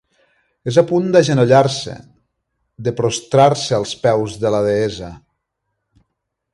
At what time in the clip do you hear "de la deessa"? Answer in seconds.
4.47-5.15